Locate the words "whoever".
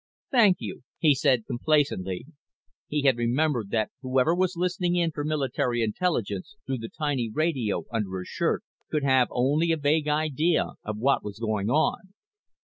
4.01-4.33